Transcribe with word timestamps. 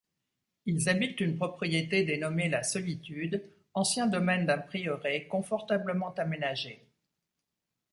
Ils 0.65 0.89
habitent 0.89 1.19
une 1.21 1.35
propriété 1.37 2.03
dénommée 2.03 2.49
La 2.49 2.63
Solitude, 2.63 3.47
ancien 3.75 4.07
domaine 4.07 4.47
d’un 4.47 4.57
prieuré, 4.57 5.27
confortablement 5.27 6.11
aménagé. 6.15 6.83